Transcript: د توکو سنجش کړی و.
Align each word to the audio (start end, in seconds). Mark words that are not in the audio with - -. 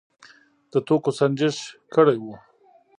د 0.71 0.73
توکو 0.87 1.11
سنجش 1.19 1.57
کړی 1.95 2.17
و. 2.21 2.25